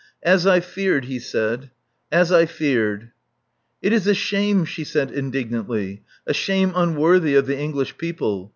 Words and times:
"As 0.23 0.47
I 0.47 0.61
feared," 0.61 1.05
he 1.05 1.19
said. 1.19 1.69
As 2.11 2.31
I 2.31 2.47
feared." 2.47 3.11
"It 3.83 3.93
is 3.93 4.07
a 4.07 4.15
shame," 4.15 4.65
she 4.65 4.83
said 4.83 5.11
indignantly, 5.11 6.01
"a 6.25 6.33
shame 6.33 6.71
unworthy 6.73 7.35
of 7.35 7.45
the 7.45 7.55
English 7.59 7.99
people. 7.99 8.49